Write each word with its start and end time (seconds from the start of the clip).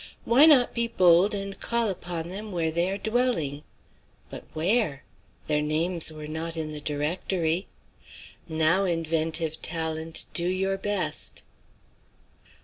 Why 0.25 0.47
not 0.47 0.73
be 0.73 0.87
bold 0.87 1.35
and 1.35 1.59
call 1.59 1.87
upon 1.87 2.29
them 2.29 2.51
where 2.51 2.71
they 2.71 2.89
were 2.91 2.97
dwelling? 2.97 3.61
But 4.31 4.45
where? 4.55 5.03
Their 5.45 5.61
names 5.61 6.11
were 6.11 6.25
not 6.25 6.57
in 6.57 6.71
the 6.71 6.81
directory. 6.81 7.67
Now, 8.49 8.85
inventive 8.85 9.61
talent, 9.61 10.25
do 10.33 10.47
your 10.47 10.79
best. 10.79 11.43